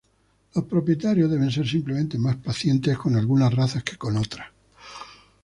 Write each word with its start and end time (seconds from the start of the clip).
Los 0.55 0.65
propietarios 0.65 1.29
deben 1.29 1.51
ser 1.51 1.67
simplemente 1.67 2.17
más 2.17 2.35
pacientes 2.37 2.97
con 2.97 3.15
algunas 3.15 3.53
razas 3.53 3.83
que 3.83 3.97
con 3.99 4.17
otras. 4.17 4.47